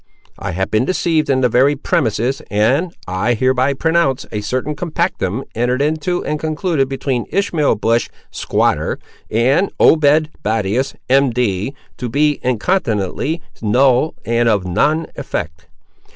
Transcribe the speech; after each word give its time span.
I 0.39 0.53
have 0.53 0.71
been 0.71 0.83
deceived 0.83 1.29
in 1.29 1.41
the 1.41 1.47
very 1.47 1.75
premises, 1.75 2.41
and, 2.49 2.91
I 3.07 3.35
hereby 3.35 3.75
pronounce, 3.75 4.25
a 4.31 4.41
certain 4.41 4.75
compactum, 4.75 5.43
entered 5.53 5.79
into 5.79 6.25
and 6.25 6.39
concluded 6.39 6.89
between 6.89 7.27
Ishmael 7.29 7.75
Bush, 7.75 8.09
squatter, 8.31 8.97
and 9.29 9.69
Obed 9.79 10.29
Battius, 10.41 10.95
M.D., 11.07 11.75
to 11.97 12.09
be 12.09 12.39
incontinently 12.41 13.43
null 13.61 14.15
and 14.25 14.49
of 14.49 14.65
non 14.65 15.05
effect. 15.17 15.67